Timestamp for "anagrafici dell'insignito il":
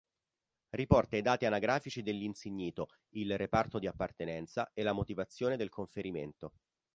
1.45-3.37